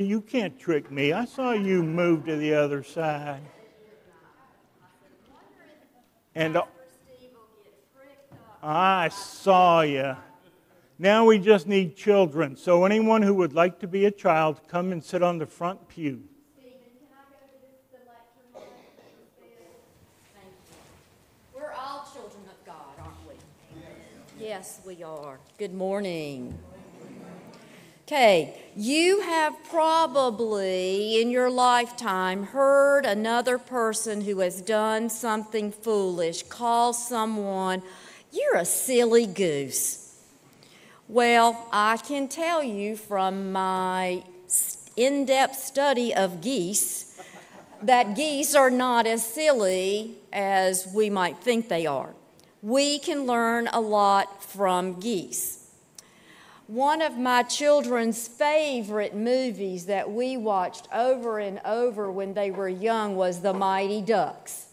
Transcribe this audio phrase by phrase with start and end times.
[0.00, 1.12] You can't trick me.
[1.12, 3.42] I saw you move to the other side.
[6.36, 6.56] And
[8.62, 10.14] I saw you.
[11.00, 12.56] Now we just need children.
[12.56, 15.88] So anyone who would like to be a child, come and sit on the front
[15.88, 16.22] pew.
[21.52, 24.44] We're all children of God, aren't we?
[24.44, 25.40] Yes, we are.
[25.58, 26.56] Good morning.
[28.08, 36.42] Okay, you have probably in your lifetime heard another person who has done something foolish
[36.44, 37.82] call someone,
[38.32, 40.16] You're a silly goose.
[41.06, 44.24] Well, I can tell you from my
[44.96, 47.20] in depth study of geese
[47.82, 52.14] that geese are not as silly as we might think they are.
[52.62, 55.67] We can learn a lot from geese.
[56.68, 62.68] One of my children's favorite movies that we watched over and over when they were
[62.68, 64.66] young was The Mighty Ducks.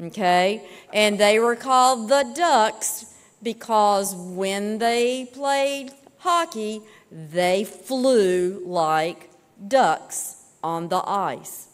[0.00, 0.64] Okay?
[0.92, 9.30] And they were called the Ducks because when they played hockey, they flew like
[9.66, 11.66] ducks on the ice.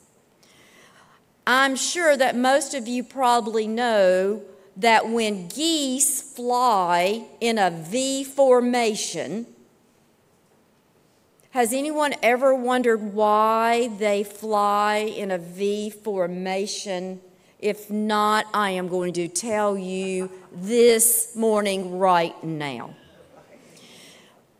[1.47, 4.41] I'm sure that most of you probably know
[4.77, 9.47] that when geese fly in a V formation,
[11.51, 17.21] has anyone ever wondered why they fly in a V formation?
[17.59, 22.95] If not, I am going to tell you this morning, right now.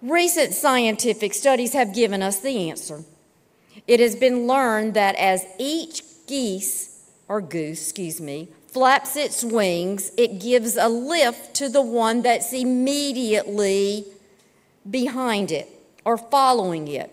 [0.01, 3.05] Recent scientific studies have given us the answer.
[3.87, 10.13] It has been learned that as each geese, or goose, excuse me, flaps its wings,
[10.19, 14.05] it gives a lift to the one that's immediately
[14.91, 15.67] behind it
[16.05, 17.11] or following it.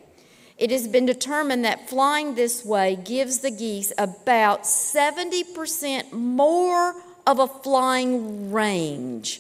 [0.57, 7.39] It has been determined that flying this way gives the geese about 70% more of
[7.39, 9.39] a flying range.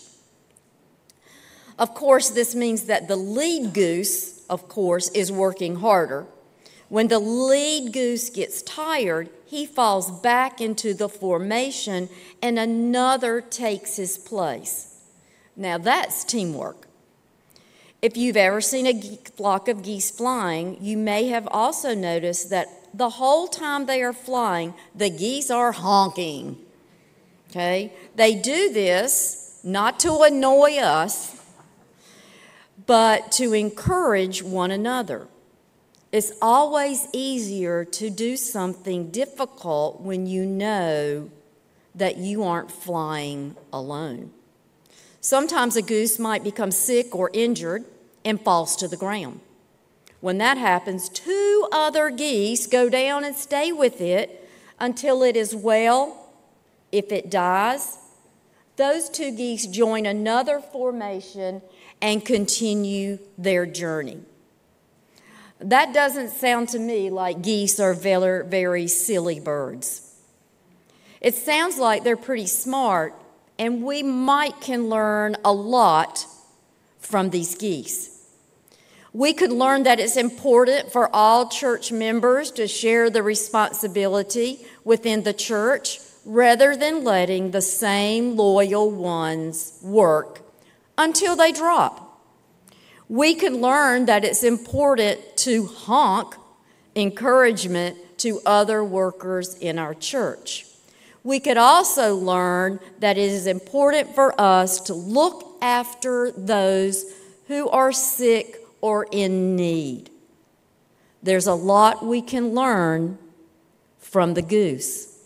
[1.77, 6.25] Of course, this means that the lead goose, of course, is working harder.
[6.93, 12.07] When the lead goose gets tired, he falls back into the formation
[12.39, 15.01] and another takes his place.
[15.55, 16.87] Now that's teamwork.
[18.03, 22.67] If you've ever seen a flock of geese flying, you may have also noticed that
[22.93, 26.59] the whole time they are flying, the geese are honking.
[27.49, 27.91] Okay?
[28.13, 31.41] They do this not to annoy us,
[32.85, 35.27] but to encourage one another.
[36.13, 41.31] It's always easier to do something difficult when you know
[41.95, 44.29] that you aren't flying alone.
[45.21, 47.85] Sometimes a goose might become sick or injured
[48.23, 49.39] and falls to the ground.
[50.21, 54.47] When that happens, two other geese go down and stay with it
[54.79, 56.29] until it is well.
[56.91, 57.97] If it dies,
[58.75, 61.63] those two geese join another formation
[62.03, 64.19] and continue their journey.
[65.63, 70.13] That doesn't sound to me like geese are very, very silly birds.
[71.21, 73.15] It sounds like they're pretty smart,
[73.57, 76.25] and we might can learn a lot
[76.99, 78.09] from these geese.
[79.13, 85.23] We could learn that it's important for all church members to share the responsibility within
[85.23, 90.41] the church rather than letting the same loyal ones work
[90.97, 92.02] until they drop
[93.09, 96.35] we can learn that it's important to honk
[96.95, 100.65] encouragement to other workers in our church.
[101.23, 107.05] We could also learn that it is important for us to look after those
[107.47, 110.09] who are sick or in need.
[111.21, 113.17] There's a lot we can learn
[113.99, 115.17] from the goose.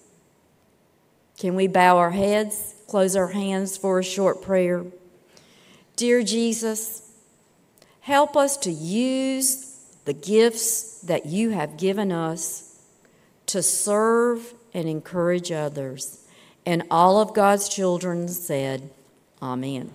[1.38, 4.86] Can we bow our heads, close our hands for a short prayer?
[5.96, 7.07] Dear Jesus,
[8.08, 12.80] Help us to use the gifts that you have given us
[13.48, 16.26] to serve and encourage others.
[16.66, 18.90] And all of God's children said,
[19.42, 19.92] Amen.